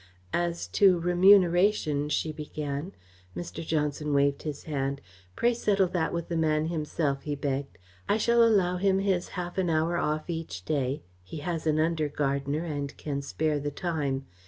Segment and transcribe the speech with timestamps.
[0.33, 2.93] "As to remuneration," she began
[3.37, 3.63] Mr.
[3.63, 4.99] Johnson waved his hand.
[5.35, 7.77] "Pray settle that with the man himself," he begged.
[8.09, 12.09] "I shall allow him his half an hour off each day he has an under
[12.09, 14.25] gardener and can spare the time.